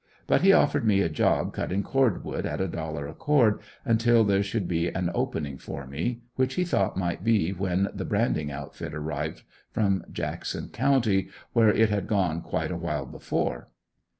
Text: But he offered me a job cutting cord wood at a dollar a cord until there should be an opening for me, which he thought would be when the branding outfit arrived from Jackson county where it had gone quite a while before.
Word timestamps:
But 0.25 0.41
he 0.41 0.51
offered 0.51 0.83
me 0.83 1.01
a 1.01 1.09
job 1.09 1.53
cutting 1.53 1.83
cord 1.83 2.23
wood 2.25 2.43
at 2.43 2.59
a 2.59 2.67
dollar 2.67 3.05
a 3.05 3.13
cord 3.13 3.59
until 3.85 4.23
there 4.23 4.41
should 4.41 4.67
be 4.67 4.87
an 4.89 5.11
opening 5.13 5.59
for 5.59 5.85
me, 5.85 6.21
which 6.37 6.55
he 6.55 6.63
thought 6.63 6.97
would 6.99 7.23
be 7.23 7.51
when 7.53 7.87
the 7.93 8.03
branding 8.03 8.49
outfit 8.51 8.95
arrived 8.95 9.43
from 9.69 10.03
Jackson 10.11 10.69
county 10.69 11.29
where 11.53 11.69
it 11.69 11.91
had 11.91 12.07
gone 12.07 12.41
quite 12.41 12.71
a 12.71 12.77
while 12.77 13.05
before. 13.05 13.67